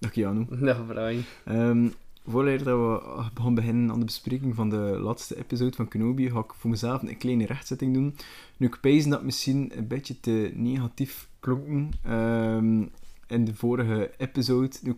[0.00, 0.46] Dag Janu.
[0.66, 1.24] Dag Brian.
[1.48, 1.92] Um,
[2.26, 3.00] voordat we
[3.34, 7.02] gaan beginnen aan de bespreking van de laatste episode van Kenobi, ga ik voor mezelf
[7.02, 8.16] een kleine rechtzetting doen.
[8.56, 12.90] Nu, ik pees dat misschien een beetje te negatief klonken um,
[13.26, 14.76] in de vorige episode.
[14.82, 14.96] Nu,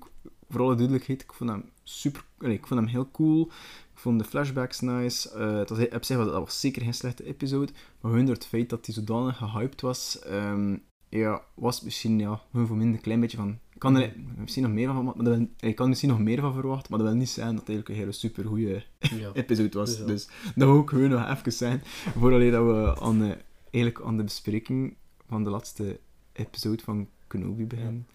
[0.49, 2.25] voor alle duidelijkheid, ik vond hem super...
[2.39, 3.47] Nee, ik vond hem heel cool.
[3.93, 5.31] Ik vond de flashbacks nice.
[5.35, 7.73] Uh, dat, was, op zich was, dat was zeker geen slechte episode.
[8.01, 12.41] Maar gewoon door het feit dat hij zodanig gehyped was, um, ja, was misschien ja,
[12.53, 15.49] voor minder een klein beetje van kan er misschien nog meer van, maar dat wil,
[15.61, 17.89] ik kan misschien nog meer van verwachten, maar dat wil niet zijn dat het eigenlijk
[17.89, 19.31] een hele super goede ja.
[19.43, 19.97] episode was.
[19.97, 21.81] Dus, dus dat wil ook gewoon nog even zijn,
[22.19, 23.37] voordat we aan, de,
[23.71, 24.95] eigenlijk aan de bespreking
[25.29, 25.99] van de laatste
[26.33, 28.07] episode van Kenobi beginnen.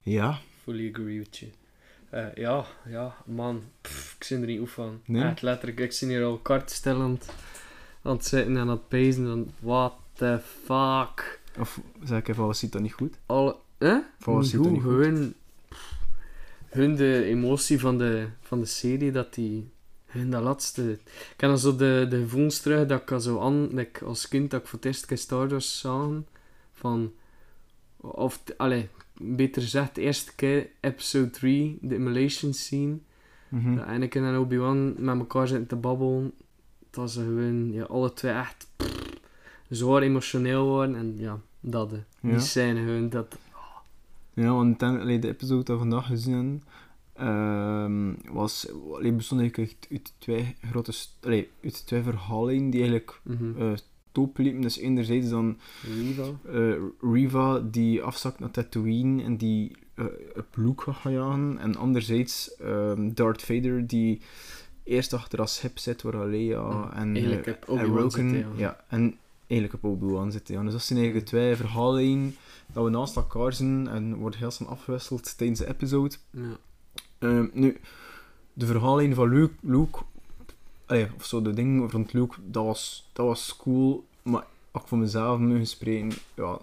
[0.00, 0.12] Ja.
[0.12, 0.38] ja.
[0.62, 1.52] Fully agree with you.
[2.14, 3.62] Uh, ja, ja, man,
[4.16, 5.00] ik zie er niet oef van.
[5.04, 5.24] Nee?
[5.24, 7.28] Echt letterlijk, ik zie hier al kartstellend
[8.02, 11.40] aan het zitten en aan het pezen en what the fuck.
[11.58, 13.18] Of zeg ik even, was het dan niet goed?
[13.26, 13.98] Alle, Hè?
[14.18, 15.34] Volgens niet goed, gewoon
[16.68, 19.72] hun de emotie van de, van de serie, dat die
[20.06, 20.92] hun dat laatste...
[20.92, 24.28] Ik heb dan zo de, de gevoelens terug dat ik zo aan, dat ik als
[24.28, 26.10] kind, dat ik voor het eerst keer Star Wars zag,
[26.72, 27.12] van...
[27.96, 28.88] Of, allee,
[29.20, 32.98] beter gezegd, de eerste keer episode 3, de immolation scene.
[33.48, 33.76] Mm -hmm.
[33.76, 36.32] Dat Anakin en Obi-Wan met elkaar zitten te babbelen.
[36.90, 39.20] Dat ze gewoon, ja, alle twee echt pff,
[39.68, 40.96] zwaar emotioneel worden.
[40.96, 42.38] En ja, dat, de, die ja.
[42.38, 43.36] zijn gewoon, dat...
[44.34, 46.62] Ja, want ten, de episode dat we vandaag gezien hebben,
[47.20, 53.36] uh, was, allee, bestond eigenlijk uit twee grote, allee, uit twee verhalen die eigenlijk mm
[53.36, 53.62] -hmm.
[53.62, 53.72] uh,
[54.12, 54.60] top liepen.
[54.60, 60.04] Dus enerzijds dan Riva, uh, Riva die afzakt naar Tatooine en die uh,
[60.36, 61.58] op Luke gaat gaan jagen.
[61.58, 64.20] En anderzijds um, Darth Vader die
[64.84, 67.16] eerst achter als hip zit waar Leia mm, en,
[67.66, 68.46] en Roken...
[68.56, 68.84] Ja.
[68.88, 70.54] en eigenlijk op Obi-Wan zitten.
[70.54, 70.62] Ja.
[70.62, 74.50] Dus dat zijn eigenlijk de twee verhalen dat we naast elkaar zijn en worden heel
[74.50, 76.16] snel afgewisseld tijdens de episode.
[76.30, 76.56] Ja.
[77.18, 77.80] Um, nu,
[78.52, 79.98] de verhaallijn van Luke, Luke
[80.86, 84.98] allee, of zo, de dingen rond Luke, dat was, dat was cool, maar ook voor
[84.98, 86.58] mezelf mogen spreken, ja,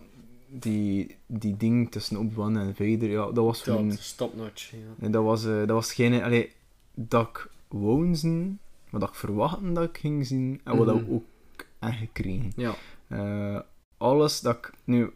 [0.47, 3.97] die, die ding tussen Obi-Wan en Vader, ja, dat was voor een...
[3.97, 5.09] Stopnotch, ja.
[5.09, 6.23] Dat was, uh, dat was geen...
[6.23, 6.51] Allee,
[6.93, 10.93] dat ik wou zien, maar dat ik verwachtte dat ik ging zien, en wat mm
[10.93, 11.05] -hmm.
[11.05, 11.23] we ook
[11.81, 12.51] echt gekregen.
[12.55, 12.75] Ja.
[13.07, 13.59] Uh,
[13.97, 14.73] alles dat ik...
[14.83, 15.11] Nu,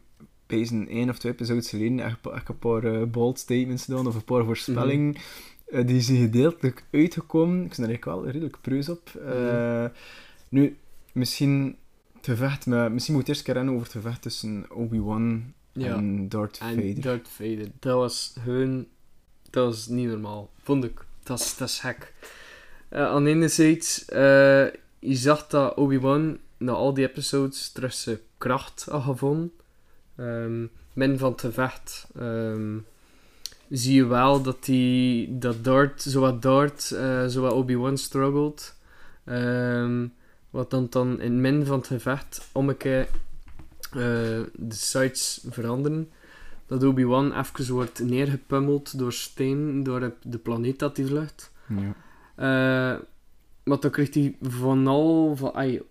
[0.47, 4.07] bij een één of twee episodes geleden echt, echt een paar uh, bold statements gedaan
[4.07, 5.05] of een paar voorspellingen.
[5.05, 5.15] Mm
[5.67, 5.79] -hmm.
[5.79, 7.63] uh, die zijn gedeeltelijk uitgekomen.
[7.63, 9.11] Ik ben er eigenlijk wel redelijk preus op.
[9.13, 9.91] Mm -hmm.
[10.49, 10.77] Nu,
[11.11, 11.77] misschien
[12.21, 12.91] te vecht met...
[12.91, 15.95] Misschien moet ik eerst keer over het gevecht tussen Obi-Wan ja.
[15.95, 17.01] en Darth en Vader.
[17.01, 17.67] Darth Vader.
[17.79, 18.87] Dat was hun...
[19.49, 20.49] Dat was niet normaal.
[20.61, 21.05] Vond ik.
[21.23, 22.13] Dat is, dat is gek.
[22.89, 28.85] aan de ene zijde, je zag dat Obi-Wan na al die episodes terug zijn kracht
[28.89, 29.51] had gevonden.
[30.17, 32.85] Um, min van het gevecht um,
[33.69, 38.75] zie je wel dat, die, dat Dart, zowat Dart, uh, zowat Obi-Wan struggelt.
[39.25, 40.13] Um,
[40.49, 43.07] wat dan, dan in min van het gevecht om een keer
[43.95, 44.01] uh,
[44.53, 46.09] de sites veranderen.
[46.67, 51.51] Dat Obi-Wan even wordt neergepummeld door steen, door de planeet dat hij vlucht.
[51.67, 51.95] Ja.
[52.37, 53.01] Uh,
[53.63, 55.81] maar dan krijgt hij van al, van, ay,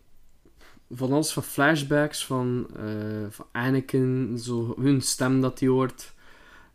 [0.94, 6.12] van alles van flashbacks van, uh, van Anakin, zo hun stem dat hij hoort.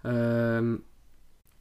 [0.03, 0.83] Um,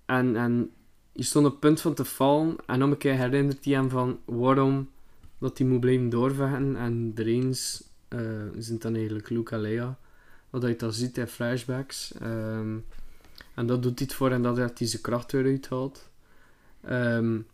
[0.06, 0.70] en, en
[1.12, 3.88] je stond op het punt van te vallen en om een keer herinnert hij hem
[3.88, 4.90] van waarom
[5.38, 6.76] dat hij moet blijven doorvechten.
[6.76, 8.20] En er eens uh,
[8.58, 9.98] zijn dan eigenlijk Luke en Leia.
[10.50, 12.14] Wat je dan ziet in flashbacks.
[12.22, 12.84] Um,
[13.54, 16.10] en dat doet hij voor en dat hij zijn kracht weer uithaalt.
[16.90, 17.46] Um,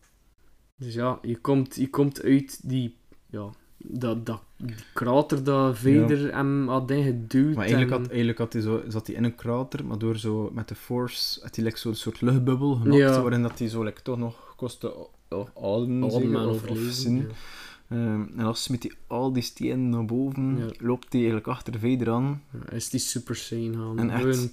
[0.76, 4.40] dus ja, je komt, je komt uit die ja, dat, dat
[4.92, 6.36] krater dat Vader ja.
[6.36, 7.54] hem had ingeduwd.
[7.54, 10.50] Maar eigenlijk, had, eigenlijk had hij zo, zat hij in een krater, maar door zo
[10.52, 13.22] met de Force had hij like, zo'n soort luchtbubbel gemaakt, ja.
[13.22, 15.08] waarin dat hij zo like, toch nog kostte
[15.54, 17.16] ademen of, of zin.
[17.16, 17.24] Ja.
[17.88, 22.10] Um, en als met die, al die stenen naar boven, loopt hij eigenlijk achter Vader
[22.10, 22.42] aan.
[22.70, 23.98] Is die Super Saiyan aan.
[23.98, 24.50] En echt,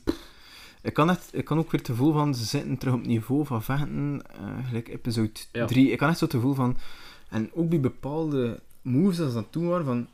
[0.81, 3.09] ik kan, echt, ik kan ook weer het gevoel van, ze zitten terug op het
[3.09, 5.31] niveau van vechten, uh, gelijk episode
[5.67, 5.91] 3.
[5.91, 6.77] Ik kan echt zo het gevoel van,
[7.29, 10.07] en ook bij bepaalde moves als dat toen waren, van...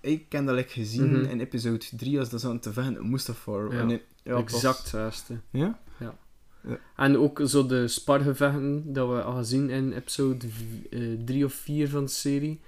[0.00, 1.24] Ik ken dat ik gezien mm -hmm.
[1.24, 3.74] in episode 3 als dat zo aan te vechten Mustafar.
[3.74, 5.40] Ja, ja exact hetzelfde.
[5.50, 5.78] Ja?
[5.98, 6.14] ja?
[6.68, 6.78] Ja.
[6.96, 10.46] En ook zo de spargevechten dat we al gezien in episode
[11.24, 12.60] 3 uh, of 4 van de serie.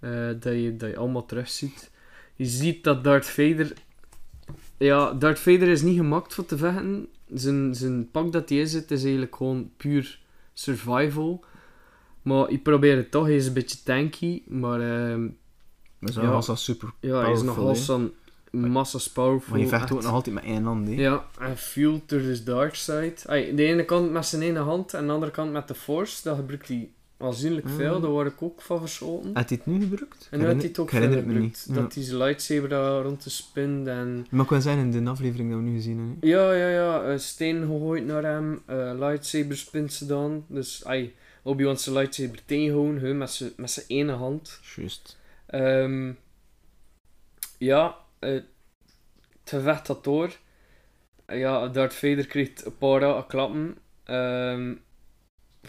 [0.00, 1.90] Uh, dat, je, dat je allemaal terugziet.
[2.34, 3.72] Je ziet dat Darth Vader...
[4.76, 7.08] Ja, Darth Vader is niet gemaakt voor te vechten.
[7.34, 10.20] Zijn, zijn pak dat hij in zit is eigenlijk gewoon puur
[10.52, 11.44] survival.
[12.24, 13.24] Maar ik probeer het toch.
[13.26, 14.80] Hij is een beetje tanky, maar...
[14.80, 15.16] Uh,
[15.98, 18.12] maar ja, was dat super Ja, hij is nogal zo'n...
[18.50, 19.50] massa's powerful.
[19.52, 20.94] Maar je vecht ook nog altijd met één hand, hè.
[20.94, 23.14] Ja, en fueled door his dark side.
[23.26, 26.22] Ay, de ene kant met zijn ene hand en de andere kant met de force.
[26.22, 27.72] Dat gebruikt hij aanzienlijk Ah.
[27.74, 28.00] veel.
[28.00, 29.30] Daar word ik ook van verschoten.
[29.34, 30.28] Had hij het nu gebruikt?
[30.30, 31.64] En nu had hij het ook ik veel gebruikt.
[31.68, 31.74] Ja.
[31.74, 34.26] Dat hij zijn lightsaber daar rond te spint en...
[34.30, 36.16] Maar ik kan zijn in de aflevering dat we nu gezien hebben.
[36.20, 37.02] Ja, ja, ja.
[37.02, 38.62] eh, steen gegooid naar hem.
[38.66, 40.44] eh, lightsaber spint ze dan.
[40.48, 43.00] Dus ay, Obi-Wan zijn lightsaber tegenhouden.
[43.00, 44.60] Hun met zijn met zijn ene hand.
[44.76, 45.18] Juist.
[45.46, 46.12] Ehm,
[47.58, 48.44] ja, eh, het
[49.44, 50.36] gevecht dat door.
[51.26, 53.78] Eh, ja, Darth Vader kreeg een paar klappen.
[54.04, 54.74] Ehm,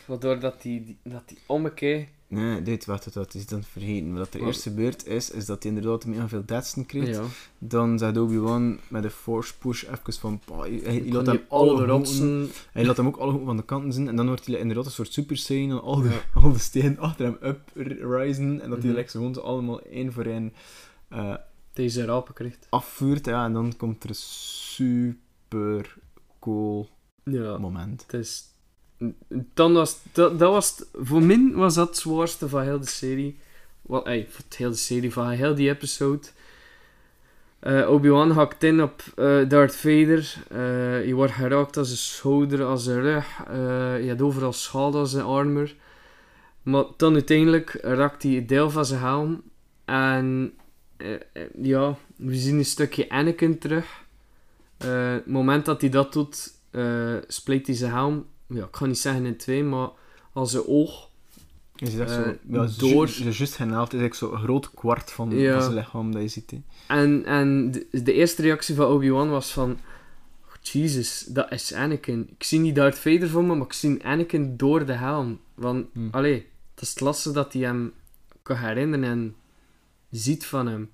[0.06, 2.07] waardoor dat hij die, dat die ommekeer.
[2.35, 4.13] Nee, dit wacht, dat is dan vergeten.
[4.17, 4.47] Wat er Wat?
[4.47, 7.07] eerst gebeurd is, is dat hij inderdaad mega veel deadsten kreeg.
[7.09, 7.23] Ja.
[7.57, 10.39] Dan zei Obi-Wan met een force push even van...
[10.45, 12.49] pah, hij, laat hem alle rotsen.
[12.71, 14.07] Hij laat hem ook alle hoeken van de kanten zien.
[14.07, 16.41] En dan wordt hij inderdaad een soort super saiyan en al de, Ja.
[16.41, 18.61] al de stenen achter hem uprisen.
[18.61, 18.97] En dat hij Mhm.
[18.97, 20.53] like, zo gewoon allemaal één voor één
[21.09, 21.35] eh,
[21.73, 22.67] Deze rapen krijgt.
[22.69, 23.25] afvuurt.
[23.25, 25.95] Ja, en dan komt er een super
[26.39, 26.89] cool
[27.23, 27.57] Ja.
[27.57, 28.01] moment.
[28.01, 28.53] Het is...
[29.53, 30.83] Dan was, dat, dat was...
[30.94, 33.38] Voor mij was dat het zwaarste van heel de serie.
[33.81, 36.27] Wel, ey, voor de hele serie, van heel die episode.
[37.65, 40.36] Eh, Obi-Wan hakt in op eh, Darth Vader.
[40.50, 43.27] Eh, je wordt geraakt als zijn schouder, als zijn rug.
[44.01, 45.74] Je hebt overal schade als zijn armor.
[46.63, 49.42] Maar dan uiteindelijk raakt hij een deel van zijn helm.
[49.86, 50.53] En
[51.62, 54.03] ja, we zien een stukje Anakin terug.
[54.77, 56.53] Het moment dat hij dat doet,
[57.27, 58.25] spleet hij zijn helm.
[58.56, 59.90] Ja, ik ga niet zeggen in twee, maar
[60.34, 61.10] als zijn oog.
[61.75, 62.24] Je ziet echt Eh, zo...
[62.30, 63.07] Ja, door- door...
[63.10, 63.94] Juist geen helft.
[63.94, 65.54] Is eigenlijk zo'n groot kwart van, Ja.
[65.54, 66.52] van zijn lichaam dat je ziet.
[66.52, 66.62] hè.
[66.88, 69.72] En, en de, de eerste reactie van Obi-Wan was van...
[70.46, 72.30] "Oh, Jesus, dat is Anakin.
[72.38, 75.40] Ik zie niet Darth Vader voor me, maar ik zie Anakin door de helm.
[75.54, 76.07] Want, Hm.
[76.12, 77.94] allee, het is het lastig dat hij hem
[78.44, 79.36] kan herinneren en
[80.12, 80.90] ziet van hem.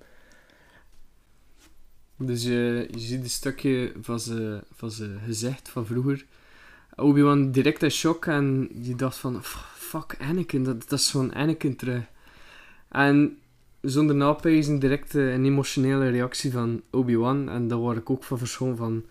[2.16, 6.24] Dus je, je ziet een stukje van zijn, van zijn gezicht van vroeger.
[6.96, 9.42] Obi-Wan direct in shock en je dacht van...
[9.42, 12.02] "F- Fuck, Anakin, dat, dat is gewoon Anakin terug.
[12.88, 13.38] En
[13.80, 17.48] zonder napezen direct eh, een emotionele reactie van Obi-Wan.
[17.48, 19.04] En daar word ik ook van verschonen van...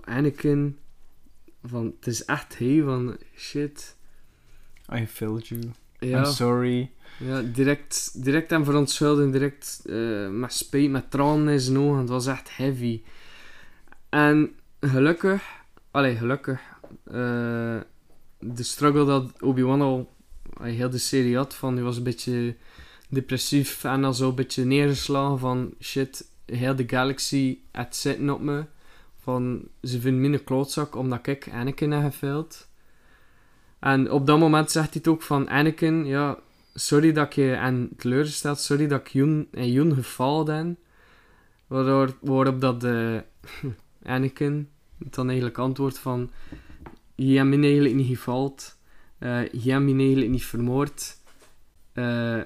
[0.00, 0.78] Anakin.
[1.64, 3.16] Van, het is echt hij, van...
[3.36, 3.96] Shit.
[4.94, 5.60] I failed you.
[5.98, 6.18] Ja.
[6.18, 6.90] I'm sorry.
[7.18, 11.98] Ja, direct, direct hem verontschuldigen, direct eh, met spijt, met tranen in zijn ogen.
[11.98, 13.02] Het was echt heavy.
[14.08, 15.42] En gelukkig,
[15.90, 16.60] allee, gelukkig,
[18.38, 20.14] de struggle dat Obi-Wan al
[20.62, 22.56] heel de serie had, van hij was een beetje
[23.08, 28.40] depressief en al zo een beetje neergeslagen van shit, heel de galaxy het zitten op
[28.40, 28.64] me.
[29.22, 32.68] Van, ze vinden een klootzak omdat ik Anakin heb gefaild.
[33.78, 36.38] En op dat moment zegt hij het ook van Anakin, ja,
[36.74, 40.78] sorry dat je en teleurgesteld, sorry dat ik Joen en Joen gefaald ben.
[41.66, 43.24] Waardoor, waarop dat de
[44.02, 46.30] Anakin dan eigenlijk antwoordt van
[47.26, 48.76] je hebt me eigenlijk niet gefaald,
[49.18, 51.16] eh, je hebt me eigenlijk niet vermoord.
[51.92, 52.40] Eh,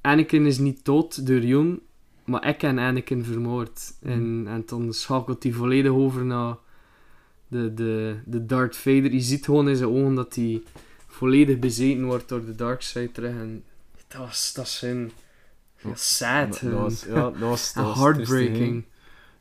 [0.00, 1.80] Anakin is niet dood door Joen,
[2.24, 3.94] maar ik heb Anakin vermoord.
[4.02, 6.56] En, en dan schakelt hij volledig over naar
[7.48, 9.12] de, de, de Darth Vader.
[9.12, 10.62] Je ziet gewoon in zijn ogen dat hij
[11.06, 13.30] volledig bezeten wordt door de dark side terug.
[13.30, 13.64] En
[14.08, 14.66] dat was, dat
[15.94, 16.60] is sad.
[16.60, 18.84] Dat, was, ja, dat was, dat was heartbreaking.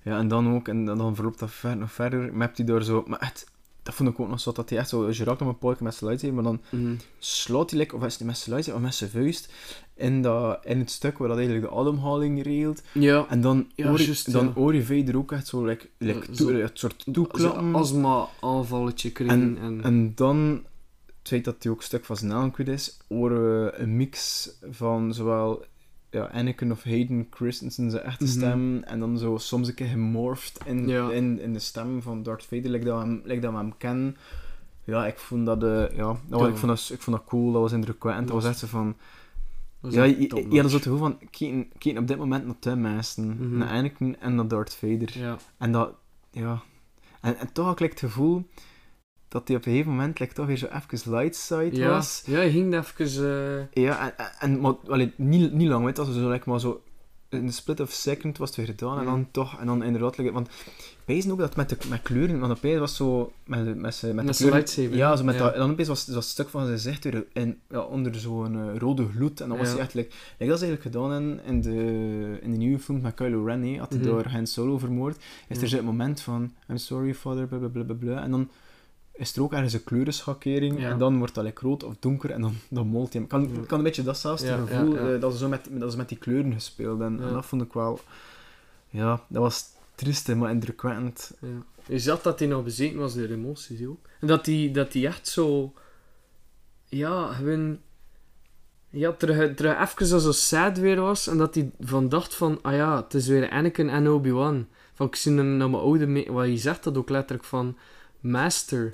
[0.01, 3.03] Ja, en dan ook, en dan, verloopt dat ver, nog verder, mapt hij door zo,
[3.07, 3.51] maar echt,
[3.83, 5.73] dat vond ik ook nog zo, dat hij echt zo, je raakt op een paar
[5.75, 6.95] keer met zijn lightsaber, maar dan Mhm.
[7.19, 9.51] slaat hij, like, of is het met zijn lightsaber, of met zijn vuist,
[9.95, 13.85] in, dat, in het stuk waar dat eigenlijk de ademhaling regelt, Ja, en dan, Ja,
[13.95, 14.51] juist, dan ja.
[14.53, 19.57] hoor je Vader ook echt zo, like, like, toe- een soort toeklappen, astma-aanvalletje krijgen.
[19.61, 20.63] En, en dan,
[21.19, 24.49] het feit dat hij ook een stuk van zijn naam is, horen we een mix
[24.71, 25.63] van zowel
[26.13, 28.33] ja, Anakin of Hayden Christensen, zijn echte Mhm.
[28.33, 31.11] stem, en dan zo soms een keer gemorfd in, Ja.
[31.11, 33.77] in, in de stem van Darth Vader, like dat we hem, like dat we hem
[33.77, 34.17] kennen.
[34.83, 36.47] Ja, ik vond dat, eh, ja, dat was- Ja.
[36.47, 38.27] ik, vond dat, ik vond dat cool, dat was indrukwekkend.
[38.27, 38.95] Dat was echt zo van...
[39.89, 42.75] Ja, je, je, je had zo het gevoel van, kijken op dit moment naar twee
[42.75, 43.27] mensen.
[43.27, 43.57] Mhm.
[43.57, 45.17] Naar Anakin en naar Darth Vader.
[45.17, 45.37] Ja.
[45.57, 45.93] En dat,
[46.31, 46.61] ja...
[47.21, 48.47] En, en toch had ik het gevoel
[49.33, 51.89] dat hij op een gegeven moment like, toch weer zo even light side Ja.
[51.89, 52.23] was.
[52.25, 53.67] ja, je ging even...
[53.73, 56.59] eh, Ja, en, en, maar, allee, niet, niet lang, weet dat was zo, like, maar
[56.59, 56.81] zo
[57.29, 60.17] in een split of second was het weer gedaan, en dan toch, en dan inderdaad,
[60.17, 60.49] like, want
[61.05, 64.37] wees ook dat met, de, met kleuren, want opeens was zo, met, met, met, Met
[64.37, 65.41] de kleuren, ja, zo met ja.
[65.43, 68.15] Dat, en dan opeens was, was het stuk van zijn gezicht weer in, ja, onder
[68.15, 69.73] zo'n eh, rode gloed, en dan was Ja.
[69.73, 73.01] hij echt, like, like, dat is eigenlijk gedaan in, in, de, in de nieuwe film
[73.01, 74.07] met Kylo Ren, had hij Mhm.
[74.07, 75.15] door Han Solo vermoord,
[75.47, 75.61] is Ja.
[75.61, 78.49] er zo'n moment van, I'm sorry father, bla bla bla bla, bla, en dan
[79.13, 80.89] is er ook ergens een kleurenschakering Ja.
[80.89, 83.29] en dan wordt dat like, rood of donker en dan, dan molt hij hem.
[83.29, 85.13] Kan, kan een beetje datzelfde Ja, gevoel, ja, ja.
[85.13, 87.61] eh, dat, is zo met, dat is met die kleuren gespeeld en, en dat vond
[87.61, 87.99] ik wel
[88.89, 89.65] Ja, dat was
[89.95, 91.31] triest, maar indrukwekkend.
[91.87, 94.05] Je zag dat hij nog bezeten was door emoties ook.
[94.19, 95.73] En dat hij, dat hij echt zo...
[96.85, 97.79] Ja, gewoon...
[98.89, 101.27] Ja, terug, terug even zo sad weer was.
[101.27, 102.59] En dat hij van dacht van...
[102.61, 104.67] Ah ja, het is weer Anakin en Obi-Wan.
[104.93, 106.25] Van, ik zie hem naar mijn oude...
[106.31, 107.77] Wat je zegt dat ook letterlijk van...
[108.19, 108.93] Master.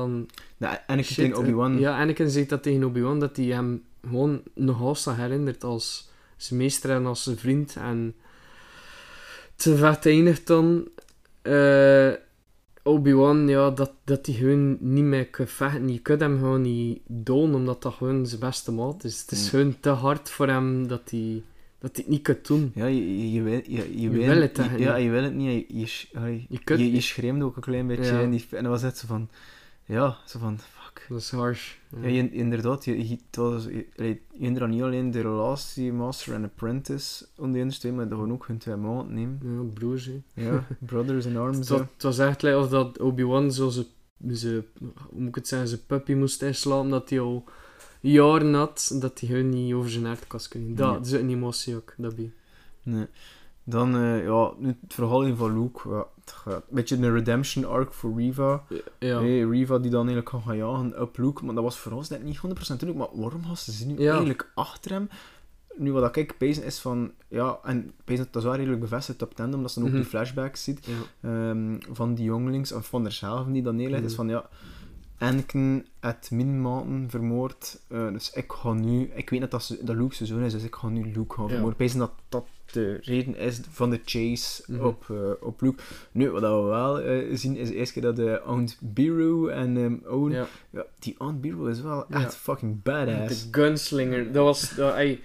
[0.00, 0.28] Van...
[0.56, 1.74] Ja, en ik shit, tegen Obi-Wan.
[1.74, 3.20] eh, Ja, Anakin zegt dat tegen Obi-Wan.
[3.20, 7.76] Dat hij hem gewoon nog altijd herinnert als zijn meester en als zijn vriend.
[7.76, 8.14] En...
[9.56, 10.88] Te vet eindigt dan...
[11.42, 12.12] eh,
[12.82, 15.92] Obi-Wan, ja, dat, dat hij gewoon niet meer kan vechten.
[15.92, 19.20] Je kunt hem gewoon niet doden, omdat dat gewoon zijn beste maat is.
[19.20, 21.42] Het is gewoon te hard voor hem dat hij,
[21.78, 22.72] dat hij het niet kan doen.
[22.74, 25.04] Ja, je, wil, je, je, wil het Ja, niet.
[25.04, 25.64] je wil het niet.
[25.68, 28.10] Je, je, schreeuwde ook een klein beetje.
[28.10, 29.28] En, dat was net zo van...
[29.86, 30.58] Ja, zo van...
[30.58, 31.06] Fuck.
[31.08, 31.74] Dat is harsh.
[32.00, 32.84] Ja, inderdaad.
[32.84, 33.86] Je, je, was, je,
[34.32, 37.26] je niet alleen de relatie Master en Apprentice
[37.58, 39.40] industrie, maar dat we ook hun twee maanden nemen.
[39.42, 40.10] Ja, broers.
[40.34, 41.56] Ja, brothers in arms.
[41.58, 43.70] Het was, het was echt like of dat Obi-Wan zo
[45.10, 47.44] hoe moet ik het zeggen, zijn puppy moest inslaan, dat hij al
[48.00, 50.74] jaren had, dat hij gewoon niet over zijn aardkast kon.
[50.74, 51.00] Dat, Ja.
[51.00, 52.32] is een emotie ook, dat bij.
[52.82, 53.06] Nee.
[53.64, 55.88] Dan, eh, ja, nu het verhaal in van Luke.
[55.88, 56.06] Ja,
[56.44, 58.62] een beetje een redemption arc voor Riva.
[58.98, 59.18] Ja.
[59.20, 61.44] Hey, Riva die dan eigenlijk kan gaan jagen op Luke.
[61.44, 62.40] Maar dat was voor ons net niet 100%
[62.78, 62.98] duidelijk.
[62.98, 64.10] Maar waarom gaan ze nu Ja.
[64.10, 65.08] eigenlijk achter hem?
[65.78, 67.12] Nu wat ik pezen is van...
[67.28, 70.02] Ja, en pezen dat is wel redelijk bevestigd op einde, omdat ze dan ook Mhm.
[70.02, 70.86] die flashbacks ziet.
[70.86, 70.94] Ja.
[71.50, 74.16] ehm, van die jongelings, of van haarzelf die dan neerlegt, is Mhm.
[74.16, 74.48] van ja,
[75.18, 80.14] Anakin het minmaten vermoord, eh, dus ik ga nu, ik weet net dat, dat Luke
[80.14, 81.50] zijn zoon is, dus ik ga nu Luke gaan Ja.
[81.50, 81.72] vermoorden.
[81.72, 84.84] Ik dat dat de reden is van de chase Mhm.
[84.84, 85.82] op, eh, op Luke.
[86.12, 89.76] Nu, wat we wel eh, zien, is de eerste keer dat de Aunt Beru en
[89.76, 90.46] ehm Owen, ja.
[90.70, 90.84] Ja.
[90.98, 92.16] die Aunt Beru is wel Ja.
[92.24, 93.50] echt fucking badass.
[93.50, 94.74] De gunslinger, dat was...
[94.74, 95.20] Dat, ey,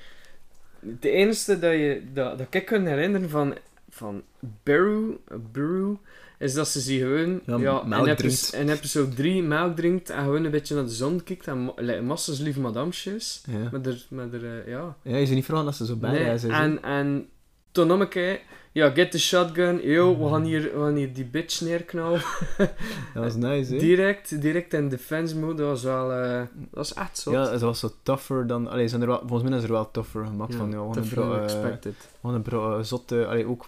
[0.80, 3.56] de enige dat, je, dat, dat ik kan herinneren van,
[3.90, 4.22] van
[4.64, 5.18] Beru,
[5.52, 5.96] Beru,
[6.42, 8.18] is dat ze zich gewoon Ja, ja,
[8.52, 12.02] in, episode 3 melk drinkt en gewoon een beetje naar de zon kijkt en like,
[12.02, 13.44] massas lief madamesjes.
[13.48, 13.70] Ja.
[13.72, 14.96] Met haar, met haar, eh, ja.
[15.02, 16.44] ja, je ziet niet vooral dat ze zo Nee, is.
[16.44, 16.50] hè.
[16.50, 17.28] en, en
[17.72, 21.26] toen nam ik, ja, get the shotgun, yo, we gaan hier, we gaan hier die
[21.26, 22.22] bitch neerknallen.
[23.14, 23.80] Dat was nice, hè?
[23.80, 27.32] direct, direct in defense mode, dat was wel, eh, dat was echt zo.
[27.32, 28.68] Ja, het was zo tougher dan...
[28.68, 31.10] Allee, zijn er wel, volgens mij is er wel tougher gemaakt van, ja, gewoon een
[31.10, 33.26] tougher bro, gewoon een bro, zotte...
[33.26, 33.66] Allee, ook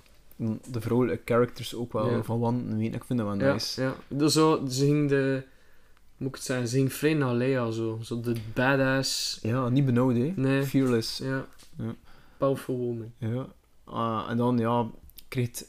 [0.71, 2.23] de vrouwelijke characters ook wel Ja.
[2.23, 2.93] van wanten weten.
[2.93, 3.81] Ik vind dat wel nice.
[3.81, 3.95] ja.
[4.07, 5.43] Dus zo, ze ging de,
[6.17, 7.99] moet ik het zeggen, ze ging vrij naar Leia, zo.
[8.01, 10.33] Zo de badass, Ja, niet benauwd, hè.
[10.35, 11.17] nee, Fearless.
[11.17, 11.45] ja,
[11.77, 11.95] Ja.
[12.37, 13.11] powerful woman.
[13.17, 13.47] Ja.
[13.83, 14.87] Ah, en dan, ja,
[15.27, 15.63] kreeg eh,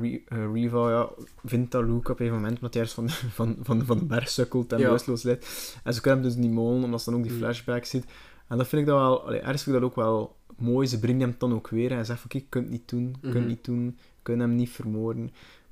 [0.00, 1.08] Re- eh, Riva, ja,
[1.44, 3.08] vindt dat Luke op een moment, omdat hij van,
[3.38, 4.84] van, van, van de berg sukkelt en Ja.
[4.84, 5.24] bewusteloos.
[5.84, 7.38] En ze kunnen hem dus niet molen, omdat ze dan ook die Mm.
[7.38, 8.04] flashbacks ziet.
[8.48, 10.86] En dat vind ik dat wel, allee, ergens vind ik dat ook wel mooi.
[10.86, 13.06] Ze brengen hem dan ook weer en hij zegt van, kijk, je kunt niet doen,
[13.20, 13.46] je kunt Mhm.
[13.46, 15.30] niet doen, je kunt hem niet vermoorden.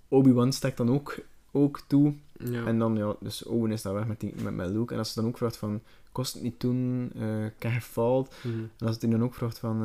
[0.09, 1.19] Obi-Wan steekt dan ook,
[1.51, 2.15] ook toe.
[2.39, 2.67] Ja.
[2.67, 4.93] En dan, ja, dus Owen is dan weg met, die, met, met Luke.
[4.93, 5.81] En als ze dan ook vraagt van,
[6.13, 8.35] kost het niet doen, eh ik heb gefaald.
[8.43, 8.59] Mhm.
[8.79, 9.83] En als hij dan ook vraagt van,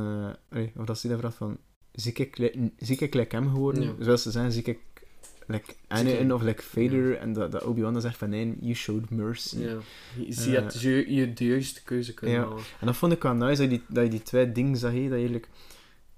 [0.49, 1.57] eh, of ze dan vraagt van,
[1.91, 2.35] zie ik,
[2.77, 3.83] zie ik like hem geworden?
[3.83, 3.93] Ja.
[3.99, 4.79] Zoals ze zijn, zie ik
[5.49, 7.17] like Anakin of like Vader?
[7.17, 9.59] En dat, dat Obi-Wan dan zegt van, nee, you showed mercy.
[9.59, 9.77] Ja.
[10.15, 12.45] Je, Eh, je, hebt je, je de juiste keuze kunnen ja.
[12.45, 12.63] maken.
[12.79, 14.91] En dat vond ik wel nice, dat je die, dat je die twee dingen zag,
[14.91, 15.49] dat je eigenlijk...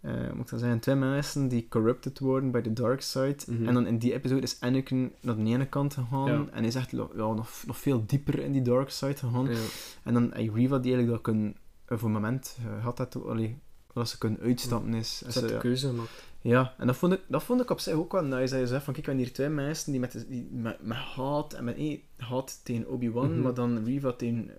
[0.01, 3.38] eh, moet ik dat zeggen, twee mensen die corrupted worden bij de dark side.
[3.47, 3.67] Mhm.
[3.67, 6.31] En dan in die episode is Anakin naar de ene kant gegaan.
[6.31, 6.45] Ja.
[6.51, 9.47] En is echt ja, nog, nog veel dieper in die dark side gegaan.
[9.50, 9.57] Ja.
[10.03, 13.57] En dan hey, Riva die eigenlijk dat kunnen, voor een moment had dat, allee,
[13.93, 15.17] dat ze kunnen uitstappen is.
[15.17, 16.23] Ze had de keuze gemaakt.
[16.41, 18.51] Ja, en dat vond, ik, dat vond ik op zich ook wel nice.
[18.53, 21.63] Dat je zegt van, kijk, hier twee mensen die met, die, met, met haat en
[21.63, 23.41] met eh, haat tegen Obi-Wan, Mhm.
[23.41, 24.51] maar dan Riva tegen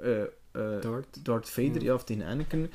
[0.80, 1.24] Dart.
[1.24, 1.82] Darth Vader, Ja.
[1.82, 2.70] ja, of tegen Anakin.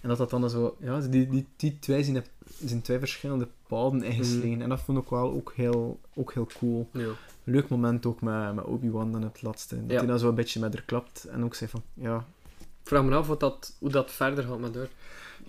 [0.00, 2.24] En dat dat dan zo, ja, die, die, die twee zijn,
[2.64, 4.50] zijn twee verschillende paden ingeslegen.
[4.50, 4.60] Mhm.
[4.62, 6.88] En dat vond ik wel ook heel, ook heel cool.
[6.92, 7.08] Ja.
[7.44, 9.76] Leuk moment ook met, met Obi-Wan dan het laatste.
[9.80, 9.96] Dat Ja.
[9.98, 12.24] hij dan zo een beetje met haar klapt en ook zei van, ja,
[12.58, 14.88] Ik vraag me af wat dat, hoe dat verder gaat met haar.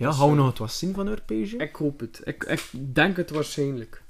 [0.01, 1.58] Ja gaan we nog het wat zien van haar page?
[1.58, 2.22] Ik hoop het.
[2.24, 4.03] Ik, ik denk het waarschijnlijk.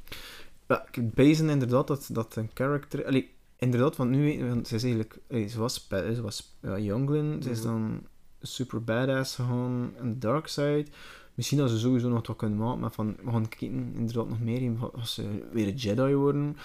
[0.67, 3.05] Ja, ik bezen inderdaad dat, dat een character...
[3.05, 4.21] Allee, inderdaad, want nu...
[4.23, 5.17] weet- Want ze is eigenlijk...
[5.29, 7.43] allee, ze was, ze was ja, youngling.
[7.43, 7.67] Ze is Mhm.
[7.67, 8.03] dan
[8.41, 10.85] super badass gegaan aan de dark side.
[11.33, 13.15] Misschien dat ze sowieso nog wat kunnen maken, maar van...
[13.23, 14.79] We gaan kijken inderdaad nog meer in.
[14.95, 16.57] Als ze weer een Jedi worden.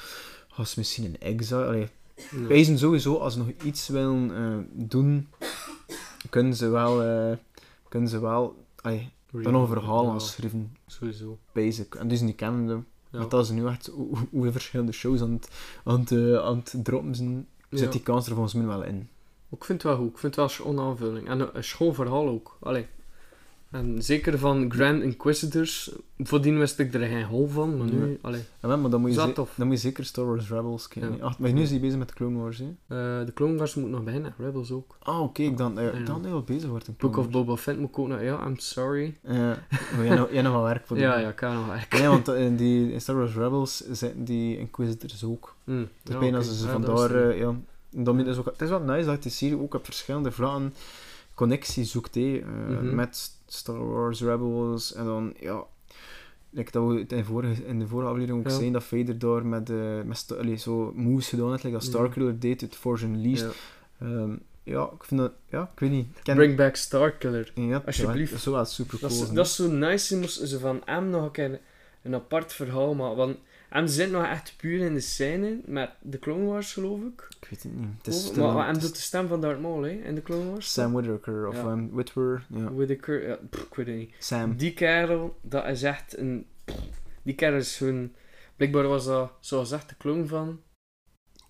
[0.56, 1.64] Als ze misschien een exile...
[1.66, 1.88] Allee,
[2.48, 2.76] Ja.
[2.76, 5.28] Sowieso, als ze nog iets willen eh, doen...
[6.30, 7.02] Kunnen ze wel...
[7.02, 7.36] eh,
[7.88, 8.64] kunnen ze wel...
[8.80, 10.76] Allee, dan verhaal Ja, aan schrijven.
[10.86, 11.38] Sowieso.
[11.52, 11.94] Basic.
[11.94, 13.18] En dus niet kennen Ja.
[13.18, 15.48] want als ze nu echt hoe- hoe- hoeveel verschillende shows aan het,
[15.84, 19.08] aan het, eh, aan het droppen zijn, zit die kans er volgens mij wel in.
[19.50, 20.10] Ik vind het wel goed.
[20.12, 21.28] Ik vind het wel een aanvulling.
[21.28, 22.56] En een, een schoon verhaal ook.
[22.60, 22.86] Allee.
[23.70, 25.90] En zeker van Grand Inquisitors.
[26.18, 28.18] Voordien wist ik er geen hol van, maar nu...
[28.22, 31.16] Allee, Ja, maar dan moet, je ze- dan moet je zeker Star Wars Rebels kijken.
[31.16, 31.22] Ja.
[31.24, 32.64] Ach, maar nu is hij bezig met de Clone Wars, hè?
[32.64, 34.96] eh, de Clone Wars moet nog beginnen, Rebels ook.
[35.02, 36.96] Ah, oké, ik dan, uh, dan heel bezig wordt.
[36.96, 38.20] Book of Boba Fett moet ik ook nog...
[38.22, 39.16] Ja, I'm sorry.
[39.22, 39.58] Ja,
[39.96, 41.98] maar jij, nog, jij nog wel werk voor die Ja, ja, ik kan nog werken.
[41.98, 45.54] Nee, want in, die, in Star Wars Rebels zitten die Inquisitors ook.
[45.64, 47.28] Hm, Dus bijna ze vandaar...
[47.30, 47.54] eh, ja,
[47.90, 50.74] dan is ook, het is wel nice dat die serie ook op verschillende vlakken
[51.36, 52.94] connectie zoekt, eh, Mhm.
[52.94, 54.92] met Star Wars Rebels.
[54.94, 55.64] En dan, ja...
[56.50, 58.58] Like dat we het in, vorige, in de vorige aflevering ook Ja.
[58.58, 61.90] zijn dat Vader daar met, eh met allee, zo moves gedaan heeft, like dat Ja.
[61.90, 63.54] Starkiller deed, het Force Unleashed.
[63.98, 64.06] Ja.
[64.06, 65.32] Ehm, ja, ik vind dat...
[65.48, 66.06] Ja, ik weet niet.
[66.22, 67.52] Ken- Bring back Starkiller.
[67.54, 68.30] ja, alsjeblieft.
[68.30, 69.22] Dat is wel super Dat cool.
[69.22, 70.06] is, dat is zo nice.
[70.06, 71.60] Ze moesten ze van hem nog een keer
[72.02, 73.16] een apart verhaal maken.
[73.16, 73.36] Want
[73.68, 77.28] hem zit nog echt puur in de scène met de Clone Wars, geloof ik.
[77.40, 77.88] Ik weet het niet.
[77.96, 80.50] Het is te maar hem doet de stem van Darth Maul hè, in de Clone
[80.50, 80.72] Wars.
[80.72, 81.70] Sam Whitaker of Ja.
[81.70, 82.46] um, Whitwer.
[82.48, 82.68] Ja.
[83.50, 84.14] Pff, ik weet het niet.
[84.18, 84.56] Sam.
[84.56, 86.46] Die kerel, dat is echt een...
[87.22, 88.14] Die kerel is hun...
[88.56, 90.60] Blijkbaar was dat, zoals gezegd, de clone van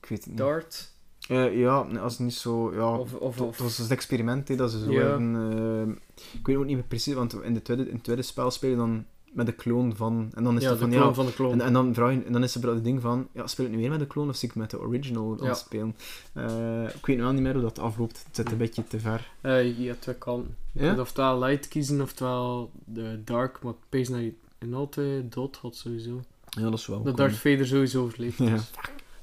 [0.02, 0.36] Ik weet het niet.
[0.38, 0.94] Dart.
[1.28, 2.74] Eh, ja, als het niet zo...
[2.74, 5.00] Ja, Of, of, het was het experiment hè, dat ze zo Ja.
[5.08, 5.98] hebben...
[6.18, 8.50] eh, ik weet ook niet meer precies, want in, de tweede, in het tweede spel
[8.50, 9.06] speel je dan
[9.36, 10.30] met de kloon van...
[10.34, 11.12] En dan is ja, het de van, ja...
[11.12, 11.48] van de.
[11.50, 13.70] En, en, dan vraag je, en dan is er het ding van, ja, speel ik
[13.70, 15.54] nu weer met de clone of zie ik met de original Ja.
[15.54, 15.96] spelen?
[16.32, 18.22] Eh, ik weet nu wel niet meer hoe dat afloopt.
[18.26, 19.30] Het zit een beetje te ver.
[19.40, 20.56] Eh, je hebt twee kanten.
[20.72, 21.38] Je Ja?
[21.38, 26.20] light kiezen, oftewel de dark, maar pees dat je in al twee dood gaat sowieso.
[26.48, 27.16] Ja, dat is wel Dat cool.
[27.16, 28.38] Darth Vader sowieso overleeft.
[28.38, 28.50] Ja.
[28.50, 28.70] Dus.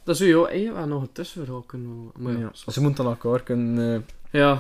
[0.04, 2.22] Dat zou je wel nog een tussenverhaal kunnen maken.
[2.22, 2.72] Maar ja, Ja.
[2.72, 4.02] Ze moeten aan elkaar kunnen eh
[4.34, 4.54] ja.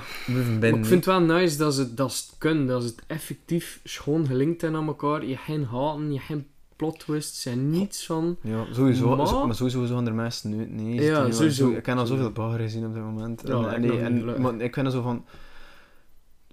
[0.80, 3.04] ik vind het wel nice dat ze, het- dat ze het kunnen, dat ze het
[3.08, 5.26] effectief schoon gelinkt zijn aan elkaar.
[5.26, 8.38] Je geen haten, je hebt geen plot twists, hebt niets van...
[8.42, 9.16] Ja, sowieso.
[9.16, 11.02] Maar- sowieso gaan er mensen nu nee.
[11.02, 11.72] Ja, sowieso.
[11.72, 13.42] Ik ken al zoveel bagger gezien op dit moment.
[13.46, 15.26] Ja, en, en, nee, en- maar ik vind het zo van...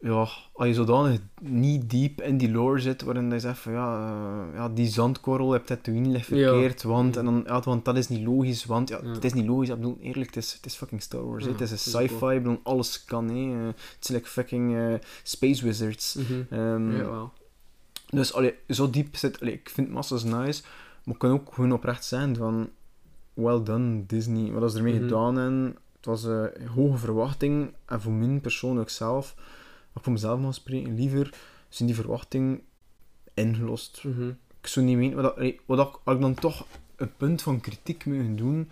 [0.03, 4.09] Ja, als je zodanig niet diep in die lore zit, waarin je zegt van ja,
[4.51, 6.35] eh, ja die zandkorrel heb Tatooine ligt Ja.
[6.51, 9.11] verkeerd, want, en dan, ja, want dat is niet logisch, want ja, Ja.
[9.11, 11.45] het is niet logisch, ik bedoel, eerlijk, het is, het is fucking Star Wars.
[11.45, 12.31] Ja, het is een sci-fi, cool.
[12.33, 13.59] ik bedoel, alles kan, hè.
[13.61, 16.17] Eh, het is like fucking eh, Space Wizards.
[16.51, 17.33] Ehm, Ja, wel.
[18.11, 19.41] dus allee, zo diep zit...
[19.41, 20.63] Allee, ik vind Massa's nice,
[21.05, 22.69] maar ik kan ook gewoon oprecht zijn van...
[23.35, 24.51] Well done, Disney.
[24.53, 25.03] Wat is ermee Mhm.
[25.03, 25.39] gedaan?
[25.39, 27.73] En het was een hoge verwachting.
[27.87, 29.35] En voor mij persoonlijk zelf,
[29.95, 31.35] ik voor mezelf mag spreken, liever
[31.69, 32.61] zijn die verwachting
[33.35, 34.05] ingelost.
[34.05, 34.29] Mhm.
[34.61, 35.17] Ik zou niet weten...
[35.23, 38.69] Wat, dat- wat ik, als ik dan toch een punt van kritiek moet doen...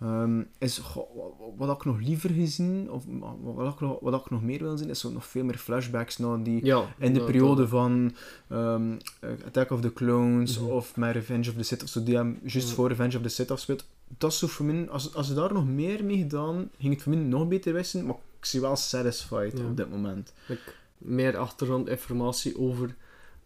[0.00, 4.20] ehm, is goh, wat, wat ik nog liever gezien, of wat, wat, ik nog, wat
[4.24, 6.94] ik nog meer wil zien, is zo nog veel meer flashbacks naar die Ja.
[6.98, 8.14] in de periode van
[8.48, 10.70] ehm, eh, Attack of the Clones Mhm.
[10.70, 12.74] of met Revenge of the Sith of zo, die hem juist Ja.
[12.74, 13.86] voor Revenge of the Sith afspeelt.
[14.18, 17.02] Dat is zo voor mij, als, als ze daar nog meer mee gedaan, ging het
[17.02, 19.64] voor mij nog beter wissen, maar ik zie wel satisfied Ja.
[19.64, 20.32] op dit moment.
[20.46, 20.60] like,
[20.98, 22.94] meer achtergrondinformatie over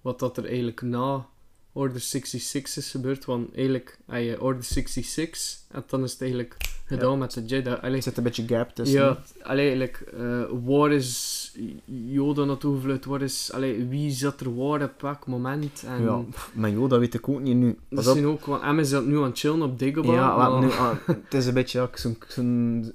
[0.00, 1.26] wat dat er eigenlijk na
[1.72, 3.24] Order 66 is gebeurd.
[3.24, 7.16] Want eigenlijk, als je Order 66 en dan is het eigenlijk gedaan Ja.
[7.16, 7.70] met de Jedi.
[7.70, 9.00] Allee, Er zit een beetje gap tussen.
[9.00, 11.52] ja, allee, eigenlijk, eh, waar is
[11.84, 13.04] Yoda naartoe gevlucht?
[13.04, 15.82] Waar is, allee, wie zat er waar op welk moment?
[15.86, 16.22] En ja.
[16.52, 17.78] Maar joh, dat weet ik ook niet nu.
[17.88, 20.14] dat zijn ook, want Emma is dat nu aan het chillen op Dagobah.
[20.14, 22.46] Ja, maar- nu, ah, het is een beetje, ja, ik zou, ik zou,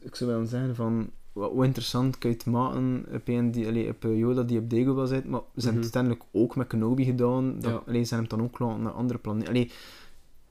[0.01, 3.67] ik zou willen zeggen van, wat, hoe interessant kan je het maken op, een die,
[3.67, 5.85] allee, op eh, Yoda die op Dagobah zit, maar ze hebben Mhm.
[5.85, 7.81] het uiteindelijk ook met Kenobi gedaan, dat, Ja.
[7.87, 9.47] allee, ze hebben het dan ook laten naar andere planeten.
[9.49, 9.71] Allee,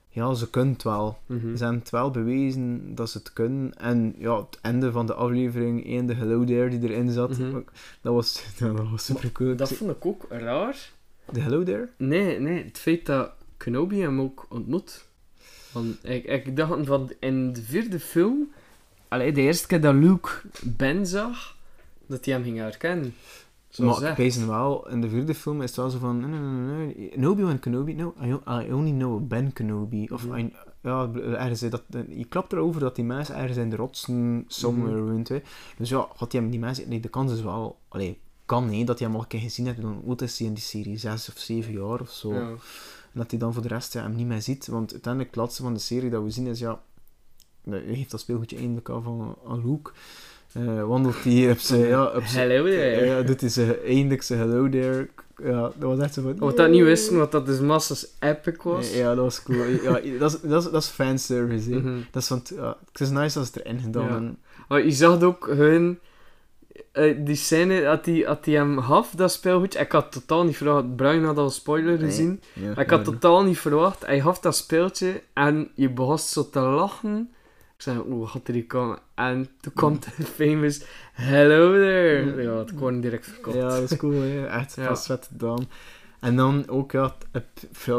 [0.09, 1.17] ja, ze kunnen het wel.
[1.25, 1.55] Mhm.
[1.55, 3.77] Ze hebben het wel bewezen dat ze het kunnen.
[3.77, 7.59] En ja, het einde van de aflevering, één, de Hello There die erin zat, Mhm.
[8.01, 9.55] dat, was, dat was super cool.
[9.55, 10.89] Dat vond ik ook raar.
[11.31, 11.89] De Hello There?
[11.97, 15.05] Nee, nee, het feit dat Kenobi hem ook ontmoet.
[15.71, 18.51] Want ik, ik dacht van in de vierde film,
[19.07, 20.29] allee, de eerste keer dat Luke
[20.63, 21.55] Ben zag,
[22.07, 23.13] dat hij hem ging herkennen.
[23.77, 27.11] Maar ik weet wel, in de vierde film is het wel zo van, nee, nee,
[27.15, 30.07] nee, Obi-Wan Kenobi, no, I, I only know Ben Kenobi.
[30.11, 30.25] Of.
[30.25, 34.45] I, ja, ergens, eh, dat, je klapt erover dat die mensen ergens in de rotsen
[34.47, 35.41] somewhere hè.
[35.77, 38.85] Dus ja, had hij hem die mensen, nee, de kans is wel, allee, kan nee,
[38.85, 40.97] dat hij hem al een keer gezien heeft, dan wat is hij in die serie,
[40.97, 42.33] zes of zeven jaar of zo.
[42.33, 42.39] Ja.
[42.39, 45.43] En dat hij dan voor de rest ja, hem niet meer ziet, want uiteindelijk het
[45.43, 46.81] laatste van de serie dat we zien is, ja,
[47.71, 49.91] heeft dat speelgoedje eindelijk af aan, aan Luke.
[50.53, 53.05] Eh, wandelt hij op zijn, ja, op zijn, Hello there.
[53.05, 55.09] ja, doet hij zijn eindelijk zijn hello there.
[55.43, 56.37] Ja, dat was echt zo van...
[56.37, 58.93] Wat dat niet wisten, wat dat dus massas epic was.
[58.93, 59.63] Ja, dat was cool.
[59.63, 61.79] Ja, dat, is, dat, is, dat is fanservice, hè.
[61.79, 61.97] Mhm.
[62.11, 62.41] Dat is van...
[62.55, 64.07] Ja, het is nice als het erin gedaan.
[64.07, 64.15] Ja.
[64.15, 65.99] En, Maar je zag ook hun...
[66.91, 69.79] eh, die scène, dat hij dat die hem gaf, dat speelgoedje.
[69.79, 70.95] Ik had totaal niet verwacht.
[70.95, 72.05] Bruin had al een spoiler Nee.
[72.05, 72.41] gezien.
[72.53, 74.05] ja, ik had totaal niet verwacht.
[74.05, 77.29] Hij gaf dat speeltje en je begon zo te lachen.
[77.75, 78.97] Ik zei, hoe gaat die komen?
[79.15, 80.81] En toen komt de famous
[81.13, 82.41] Hello there.
[82.41, 83.55] Ja, het kon direct verkocht.
[83.57, 84.45] Ja, dat is cool, hè.
[84.45, 85.67] Echt pas vet gedaan.
[86.19, 87.45] En dan ook, ja, heb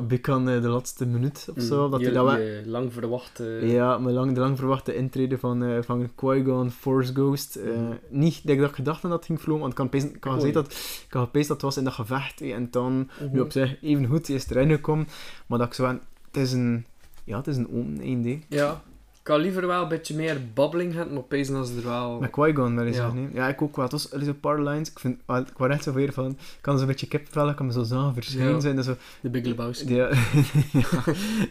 [0.09, 2.37] Bikan eh, de laatste minuut of zo, dat hij die, dat wel...
[2.37, 3.45] die lang verwachte...
[3.63, 7.57] Ja, mijn lang, de lang verwachte intrede van, eh van Qui-Gon, Force Ghost.
[7.57, 7.93] eh, Mhm.
[8.09, 10.75] Niet dat ik dat gedacht had dat ging vlogen, want ik kan pezen- kan dat,
[11.09, 12.41] gepast dat het was in dat gevecht.
[12.41, 13.33] en dan, Mhm.
[13.33, 15.09] nu op zich, even goed, is erin gekomen.
[15.47, 16.85] Maar dat ik zo aan, het is een,
[17.25, 18.39] ja, het is een open einde.
[18.49, 18.83] Ja.
[19.27, 22.21] Ik had liever wel een beetje meer babbeling hebben, maar opeens als er wel...
[22.21, 23.13] Met Qui-Gon, wel eens Ja.
[23.33, 23.85] Ja, ik ook wel.
[23.85, 24.91] Het was er is een paar lines.
[24.91, 27.67] Ik, vind, ik was echt zo weer van, ik kan zo'n beetje kipvel, ik kan
[27.67, 28.61] me zo zagen verschijnen Ja.
[28.61, 28.83] zijn.
[28.85, 29.95] Zo, De Big Lebowski.
[30.01, 30.11] ja,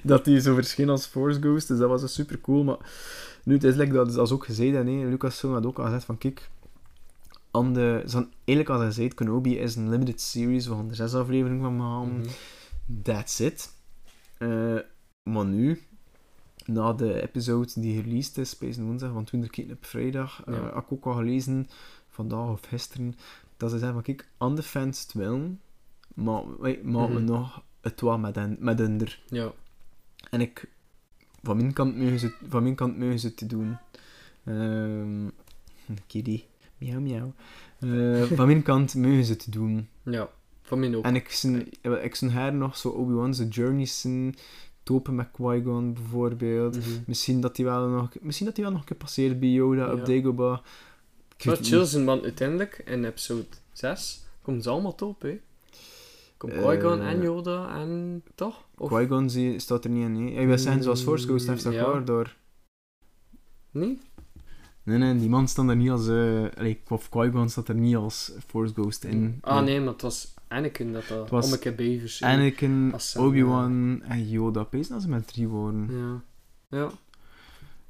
[0.02, 2.64] dat die zo verscheen als Force Ghost, dus dat was super cool.
[2.64, 2.78] Maar
[3.44, 6.06] nu, het is like dat, is ook gezegd, hè, Lucas Film had ook al gezegd
[6.06, 6.50] van, kijk,
[7.52, 10.96] aan de, zo'n, eigenlijk als hij zei, Kenobi is een limited series, we gaan er
[10.96, 12.18] zes afleveringen van maken.
[12.18, 12.28] Mhm.
[13.04, 13.74] That's it.
[14.38, 14.76] Eh,
[15.24, 15.82] maar nu,
[16.66, 20.74] na de episode die released is, Space Woensdag, want toen keek op vrijdag, eh, Ja.
[20.78, 21.68] ik ook al gelezen,
[22.10, 23.16] vandaag of gisteren,
[23.58, 25.60] dat ze zeggen van kijk, aan de fans het willen,
[26.14, 27.32] maar wij maken we Mhm.
[27.32, 29.22] nog het wat met hen, met hen er.
[29.28, 29.52] Ja.
[30.30, 30.70] En ik,
[31.44, 33.78] van mijn kant mogen ze, van mijn kant mogen ze het te doen.
[34.46, 35.28] Ehm
[36.08, 36.44] kitty,
[36.78, 37.34] miauw miauw.
[37.80, 39.88] Eh, van mijn kant mogen ze het doen.
[40.04, 40.30] Ja.
[40.62, 41.04] Van mij ook.
[41.06, 41.68] En ik zijn,
[42.04, 44.36] ik zijn haar nog zo Obi-Wan's Journeys zijn,
[44.86, 46.76] topen met Qui-Gon bijvoorbeeld.
[46.78, 46.90] Mhm.
[47.08, 49.86] Misschien dat hij wel nog, misschien dat hij wel nog een keer passeert bij Yoda
[49.86, 49.94] Ja.
[49.94, 50.60] op Dagobah.
[51.38, 55.40] Ik Wat chill zijn, want uiteindelijk in episode 6 komen ze allemaal top, hè?
[56.38, 58.64] Komt Eh, Qui-Gon en Yoda en toch?
[58.78, 60.16] Of Qui-Gon zie- staat er niet in.
[60.16, 60.40] hè.
[60.42, 61.84] Je wil zeggen zoals Force Ghost heeft dat Ja.
[61.84, 62.36] klaar door.
[63.72, 64.02] niet?
[64.84, 66.08] Nee, nee, die man staat er niet als...
[66.08, 69.38] eh allee, of Qui-Gon staat er niet als Force Ghost in.
[69.42, 72.30] Ah nee, maar het was Anakin dat dat was om een verscheen.
[72.30, 74.64] Anakin, Obi-Wan en Yoda.
[74.64, 75.90] Pees dat ze met drie worden.
[75.92, 76.24] Ja.
[76.78, 76.92] Ja.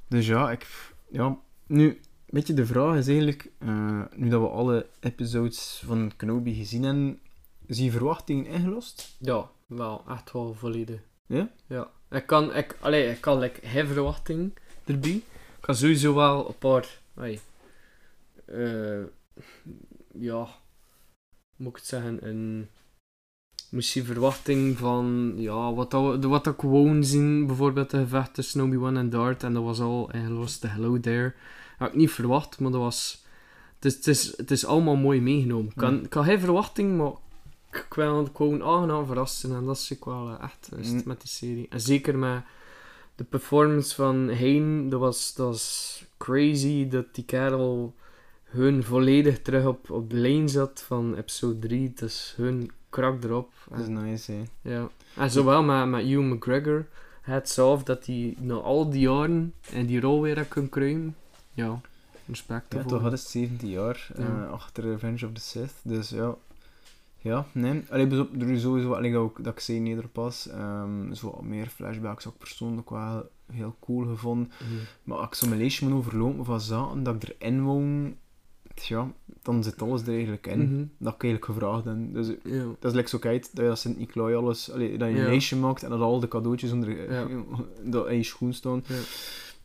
[0.07, 0.67] Dus ja, ik...
[1.09, 1.99] Ja, nu...
[2.25, 3.51] Weet je, de vraag is eigenlijk...
[3.59, 7.19] eh, nu dat we alle episodes van Kenobi gezien hebben...
[7.65, 9.15] Is die verwachting ingelost?
[9.19, 10.99] Ja, wel, echt wel volledig.
[11.25, 11.49] Ja?
[11.67, 11.89] Ja.
[12.09, 15.11] Ik kan, ik, allee, ik kan like, geen verwachting erbij.
[15.11, 17.39] Ik kan sowieso wel een paar, allee,
[18.45, 19.03] eh,
[20.13, 20.47] ja,
[21.55, 22.67] moet ik het zeggen, een,
[23.69, 28.61] misschien verwachting van, ja, wat, dat, wat dat ik gewoon zien, bijvoorbeeld de gevecht tussen
[28.61, 31.33] Obi-Wan en Dart, en dat was al ingelost, de Hello There.
[31.77, 33.23] Had ik niet verwacht, maar dat was,
[33.75, 35.71] het is, het is, het is allemaal mooi meegenomen.
[35.75, 36.03] Ik Mm.
[36.03, 37.11] ik had geen verwachting, maar
[37.71, 39.55] ik wil gewoon aangenaam verrassen.
[39.55, 41.01] En dat is ik wel eh, echt Mm.
[41.05, 41.67] met die serie.
[41.69, 42.43] En zeker met
[43.15, 47.95] de performance van Hein, dat was, dat was crazy dat die kerel
[48.55, 51.93] hun volledig terug op, op de lijn zat van episode 3.
[51.95, 53.51] Dus hun krak erop.
[53.69, 54.43] Dat is nice, hè.
[54.61, 54.89] ja.
[55.15, 56.85] en zowel met, met Hugh McGregor,
[57.21, 61.15] het off dat hij na al die jaren in die rol weer heeft kunnen kruimen.
[61.53, 61.81] Ja,
[62.25, 65.73] respect Ja, toch had het 17 jaar eh, achter Revenge of the Sith.
[65.83, 66.35] Dus ja.
[67.17, 67.83] Ja, nee.
[67.89, 71.31] Allee, dus op- er is sowieso, allee, dat, ook, dat ik zei nederpas, ehm zo
[71.31, 74.51] wat meer flashbacks ook persoonlijk wel heel cool gevonden.
[74.59, 74.73] Mhm.
[75.03, 78.15] Maar als ik zo mijn lijstje moet overlopen van zaken dat ik erin woon,
[78.75, 79.11] ja,
[79.41, 80.59] dan zit alles er eigenlijk in.
[80.59, 80.83] Mhm.
[80.97, 81.95] Dat ik eigenlijk gevraagd heb.
[82.13, 82.63] Dus Ja.
[82.79, 85.27] dat is lekker zo kijk, dat je dat Sint-Nicolai alles, allee, dat je een Ja.
[85.27, 87.27] lijstje maakt en dat al de cadeautjes onder Ja.
[87.91, 88.83] dat in je schoen staan.
[88.87, 88.95] Ja.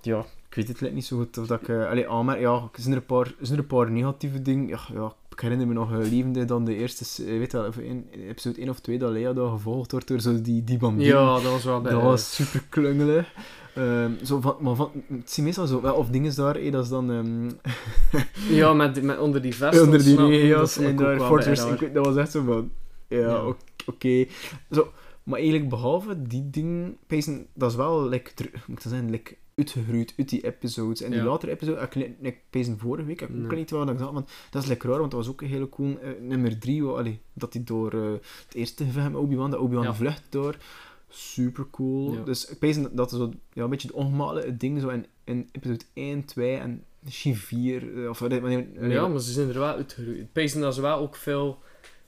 [0.03, 1.69] Ja, ik weet het niet zo goed of dat ik...
[1.69, 4.69] eh allee, aanmerk, ja, er zijn er een paar, zijn er een paar negatieve dingen.
[4.69, 7.73] Ja, ja, ik herinner me nog uh, levende dan de eerste, eh, weet wel,
[8.11, 10.79] episode 1 of 2, dat Leia daar gevolgd wordt door zo die, die.
[10.97, 11.93] Ja, dat was wel bij.
[11.93, 13.33] Dat was super klungelig.
[13.75, 16.91] Ehm, zo van, maar van, het zijn meestal zo, wel, of dingen daar, dat is
[16.91, 17.11] dan...
[17.11, 17.51] ehm,
[18.61, 19.81] Ja, met, met onder die vest.
[19.81, 22.71] onder die regenjas en ik daar Fortress, ik dat was echt zo van...
[23.09, 23.55] Ja, Ja.
[23.87, 24.27] oké.
[24.71, 24.89] Zo,
[25.23, 29.11] maar eigenlijk behalve die dingen, pijzen, dat is wel, like, hoe moet ik dat zeggen,
[29.11, 31.03] like, uitgegroeid uit die episodes.
[31.03, 31.25] En die Ja.
[31.27, 33.47] latere episodes, ik, like, pijzen vorige week, ik Nee.
[33.47, 35.41] kan niet wel dat ik dacht, van, dat is lekker raar, want dat was ook
[35.41, 38.13] een hele cool, eh, nummer drie, wa- allee, dat hij door eh,
[38.47, 39.95] het eerste gevecht met Obi-Wan, dat Obi-Wan Ja.
[39.95, 40.57] vlucht door,
[41.11, 42.13] super cool.
[42.13, 42.23] Ja.
[42.25, 45.07] Dus ik pijzen dat, dat is zo, ja, een beetje het ongemakkelijke ding, zo in,
[45.25, 48.21] in episode 1, 2 en misschien 4, eh, of
[48.79, 50.19] Ja, maar ze zijn er wel uitgeroeid.
[50.19, 51.59] Ik pees dat ze wel ook veel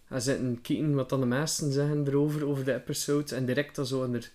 [0.04, 3.32] gaan zitten kijken wat dan de meesten zeggen erover, over de episodes.
[3.32, 4.30] En direct dan zo in er...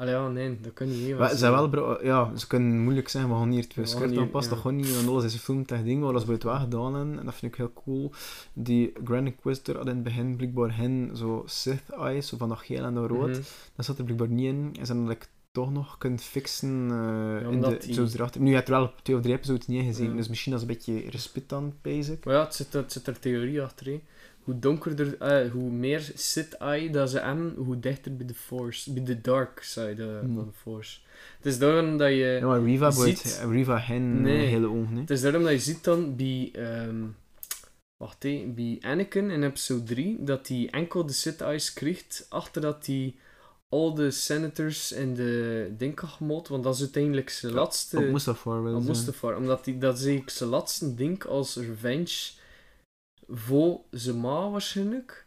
[0.00, 1.18] Allee, ja, nee, dat kan niet.
[1.18, 3.90] Maar ze zijn wel, bro, ja, ze kunnen moeilijk zeggen, we gaan hier twee We
[3.90, 4.62] gaan skirt aanpassen, ja.
[4.62, 7.24] dat niet, alles is gefilmd tegen ding, maar dat is bij het wel gedaan en
[7.24, 8.10] dat vind ik heel cool.
[8.52, 12.58] Die Grand Inquisitor had in het begin blijkbaar hen zo Sith eyes, zo van dat
[12.58, 13.40] geel en dat rood, Mhm.
[13.76, 17.60] dat zat er blijkbaar niet in, en ze like, toch nog kunt fixen eh, in
[17.60, 18.40] de die- episodes erachter.
[18.40, 20.16] Nu, je hebt er wel twee of drie episodes niet gezien, Ja.
[20.16, 22.24] dus misschien als een beetje respit dan, basic.
[22.24, 23.86] Maar ja, het zit, het zit er theorie achter.
[23.86, 24.00] hè.
[24.50, 29.02] Hoe donkerder, eh, hoe meer Sith-eye dat ze hebben, hoe dichter bij de Force, bij
[29.04, 30.34] de dark side eh, Hmm.
[30.34, 30.98] van de Force.
[31.36, 32.16] Het is daarom dat je...
[32.40, 34.46] Ja, maar Riva ziet- wordt Riva hen Nee.
[34.46, 34.96] hele ogen.
[34.96, 36.50] Het is daarom dat je ziet dan bij...
[36.52, 36.96] ehm,
[37.96, 42.86] wacht hé, bij Anakin in episode 3, dat hij enkel de Sith-eyes krijgt achter dat
[42.86, 43.14] hij
[43.68, 47.96] al de senators en de Dinka gemot, want dat is uiteindelijk zijn laatste...
[47.98, 48.82] Op Mustafar wel Op.
[48.84, 52.38] Mustafar, omdat die, dat is eigenlijk zijn laatste ding als revenge
[53.30, 55.26] voor zijn ma waarschijnlijk.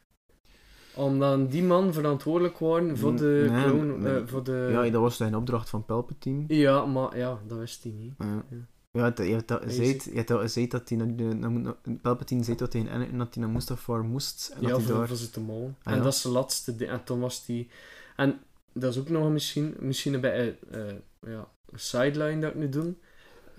[0.96, 4.16] Omdat die man verantwoordelijk waren voor de Nee, nee.
[4.16, 4.70] eh, voor de...
[4.72, 6.44] Ja, dat was een opdracht van Palpatine.
[6.48, 8.14] Ja, maar ja, dat wist hij niet.
[8.18, 8.44] Ja.
[8.50, 8.58] Ja.
[8.92, 12.44] Je hebt dat je gezegd- je hebt dat gezegd dat hij naar de, naar, Palpatine
[12.44, 14.52] zei dat tegen Anakin dat hij naar Mustafar moest.
[14.56, 15.08] En ja, dat hij voor, daar...
[15.08, 15.74] voor ze te mol.
[15.84, 16.04] Ah, en ja.
[16.04, 16.90] dat is zijn laatste ding.
[16.92, 17.70] En toen was die...
[18.16, 18.40] En
[18.74, 22.70] dat is ook nog misschien, misschien een beetje eh, ja, een sideline dat ik nu
[22.70, 22.94] doe.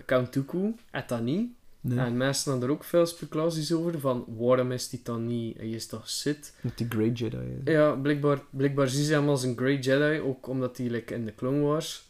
[0.05, 1.51] Count Dooku, het dat niet.
[1.87, 5.57] Nee, En mensen hadden er ook veel speculaties over, van waarom is die dan niet...
[5.57, 6.53] Hij is toch Sith?
[6.61, 7.37] met die Great Jedi.
[7.63, 7.71] hè.
[7.71, 11.25] Ja, blijkbaar, blijkbaar zien ze hem als een Great Jedi, ook omdat hij like, in
[11.25, 12.03] de Clone Wars,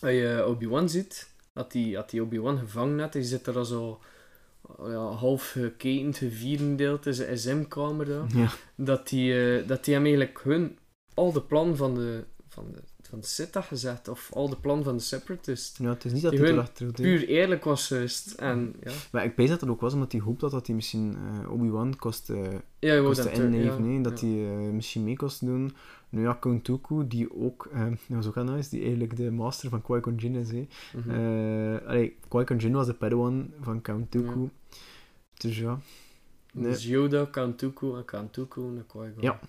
[0.00, 3.64] als je Obi-Wan ziet, dat hij, dat hij Obi-Wan gevangen had, hij zit er al
[3.64, 4.00] zo
[4.78, 8.50] ja, half geketend, gevierendeeld in zijn SM-kamer, Ja.
[8.76, 10.78] dat hij, eh, dat hij hem eigenlijk hun,
[11.14, 14.82] al de plan van de, van de, van de had gezet, of al de plan
[14.82, 18.32] van de Separatist, ja, het is niet dat hij erachter puur eerlijk was geweest.
[18.32, 20.74] En ja, Maar ik weet dat het ook was omdat hij hoopt dat, dat hij
[20.76, 22.42] misschien eh, Obi-Wan kost, eh
[22.78, 24.26] ja je kost inneven, ja, hè, dat ja.
[24.26, 25.74] hij eh, misschien mee kost doen.
[26.08, 29.30] Nu ja, Count Dooku, die ook, eh, dat was ook wel nice, die eigenlijk de
[29.30, 30.50] master van Qui-Gon Jinn is.
[30.50, 31.10] Mhm.
[31.10, 34.48] Eh, allee, Qui-Gon Jinn was de padawan van Count Dooku.
[35.36, 35.78] Dus ja.
[36.52, 36.70] Nee.
[36.70, 39.22] Dus Yoda, Count Dooku en Count Dooku en Qui-Gon.
[39.22, 39.40] Ja.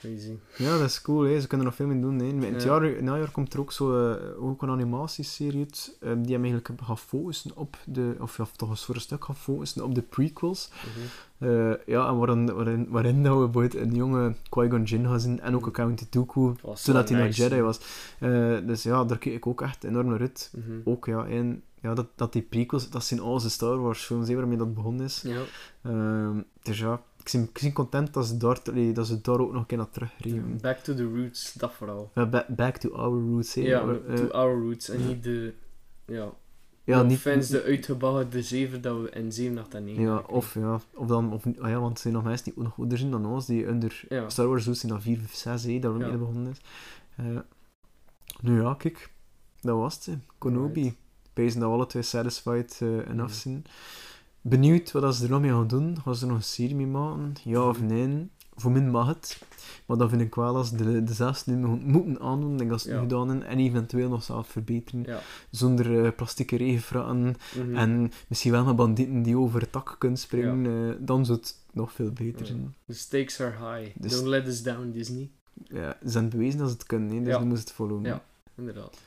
[0.00, 0.36] Crazy.
[0.56, 1.40] Ja, dat is cool, hè.
[1.40, 2.18] ze kunnen er nog veel mee doen.
[2.18, 2.24] Hè.
[2.24, 2.80] In het Ja.
[2.82, 6.70] jaar, najaar komt er ook, zo, eh, ook een animatieserie uit, eh, die hem eigenlijk
[6.82, 10.02] gaat focussen op de, of ja, toch eens voor een stuk gaat focussen op de
[10.02, 10.70] prequels.
[10.72, 11.06] Mhm.
[11.50, 15.40] Eh, ja, en waarin, waarin, waarin dat we bijvoorbeeld een jonge Qui-Gon Jinn gaan zien
[15.40, 16.52] en ook een Count Dooku,
[16.84, 17.80] toen dat hij nog Jedi was.
[18.18, 20.52] Eh, dus ja, daar kijk ik ook echt enorm naar uit.
[20.56, 20.78] Mhm.
[20.84, 24.28] Ook ja, en ja, dat, dat die prequels, dat zijn al zijn Star Wars films,
[24.28, 25.22] hè, waarmee dat begonnen is.
[25.22, 25.40] Ja.
[25.82, 28.60] Ehm, dus ja, ik ben, ik ben content dat ze, daar,
[28.94, 30.12] dat ze daar ook nog een keer naar.
[30.60, 32.10] Back to the roots, dat vooral.
[32.14, 33.60] Ja, ba- back to our roots, hè.
[33.62, 35.54] Ja, Eh, to our roots en niet de...
[36.06, 36.32] Ja,
[36.84, 40.80] ja, niet, offense, de uitgebaggerde zeven dat we in 87 en 9 ja, of ja,
[40.94, 43.10] of dan, of, ah ja, want er zijn nog mensen die ook nog ouder zijn
[43.10, 44.28] dan ons, die onder Ja.
[44.28, 46.16] Star Wars zijn dan 4 of 6, hè, dat we Ja.
[46.16, 46.60] begonnen is.
[47.16, 47.24] Eh,
[48.42, 49.10] nu ja, kijk,
[49.60, 50.18] dat was het.
[50.38, 50.82] Konobi.
[50.82, 50.96] Right.
[51.32, 53.64] Pezen dat we alle twee satisfied eh en af zijn.
[54.40, 55.96] Benieuwd wat ze er nog mee gaan doen.
[56.02, 57.34] Gaan ze er nog een serie mee maken?
[57.44, 58.28] Ja of nee?
[58.54, 59.42] Voor min mag het.
[59.86, 62.78] Maar dan vind ik wel als de, de zelfs nu mo- moeten aandoen, denk ik
[62.80, 63.02] ze het Ja.
[63.02, 65.02] nu gedaan hebben, en eventueel nog zelf verbeteren.
[65.02, 65.20] Ja.
[65.50, 66.56] Zonder eh, plastieke
[67.56, 67.74] Mhm.
[67.76, 70.66] en misschien wel met bandieten die over het tak kunnen springen.
[70.90, 72.74] eh, dan zou het nog veel beter zijn.
[72.86, 73.96] The stakes are high.
[73.98, 75.30] Dus- Don't let us down, Disney.
[75.64, 78.02] Ja, ze zijn bewezen dat ze het kunnen, dus nu moeten ze het volgen.
[78.02, 78.22] Ja.
[78.56, 78.98] Inderdaad.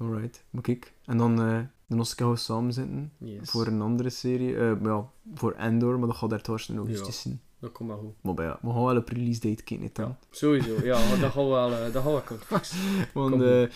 [0.00, 0.92] Alright, maar kijk.
[1.04, 3.50] En dan eh de Oscar gaan we samen zitten Yes.
[3.50, 4.56] voor een andere serie.
[4.56, 7.40] Eh, maar ja, voor Endor, maar dat gaat daar trouwens in augustus zien.
[7.60, 8.36] Dat komt maar goed.
[8.36, 10.16] Maar ja, we gaan wel op release date kijken, hè, dan.
[10.30, 10.74] Sowieso.
[10.84, 12.78] Ja, dat gaan we wel, eh, dat gaan we fixen.
[13.14, 13.66] Want Kom eh,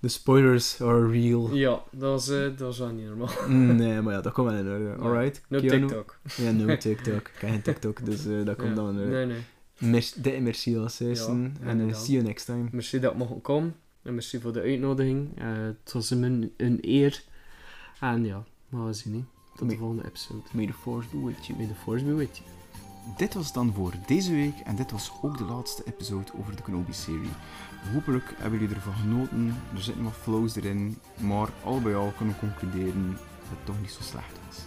[0.00, 1.54] de spoilers are real.
[1.54, 3.48] Ja, dat was, eh, dat was wel niet normaal.
[3.76, 4.94] nee, maar ja, dat komt wel in orde.
[5.02, 5.42] Alright.
[5.48, 5.86] No Keanu?
[5.86, 6.18] TikTok.
[6.36, 7.14] Ja, no TikTok.
[7.28, 8.74] Ik heb geen TikTok, dus eh, dat komt Ja.
[8.74, 9.10] dan in orde.
[9.10, 9.40] Nee, nee.
[9.78, 11.32] Merci, de merci als eerste.
[11.32, 12.68] Ja, en eh, see you next time.
[12.72, 13.74] Merci dat ik mocht komen.
[14.08, 15.38] En merci voor de uitnodiging.
[15.38, 17.22] Eh, het was een, een eer.
[18.00, 19.14] En ja, maar we zien.
[19.14, 19.24] hè.
[19.56, 20.42] Tot de volgende episode.
[20.52, 21.58] May the force be with you.
[21.58, 22.48] May the force be with you.
[23.16, 26.62] Dit was dan voor deze week en dit was ook de laatste episode over de
[26.62, 27.30] Kenobi-serie.
[27.92, 32.34] Hopelijk hebben jullie ervan genoten, er zitten wat flows erin, maar al bij al kunnen
[32.34, 34.58] we concluderen dat het toch niet zo slecht was.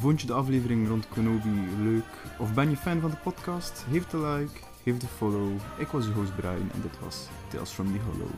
[0.00, 3.84] Vond je de aflevering rond Kenobi leuk of ben je fan van de podcast?
[3.90, 5.52] Geef een like, geef een follow.
[5.78, 8.30] Ik was je host Brian en dit was Tales from the Hollow.